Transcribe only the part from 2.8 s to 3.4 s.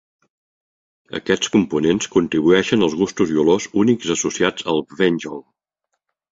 als gustos i